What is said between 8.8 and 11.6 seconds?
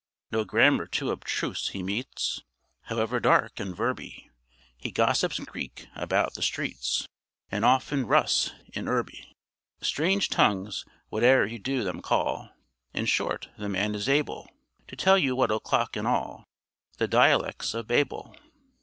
urbe. Strange tongues whate'er you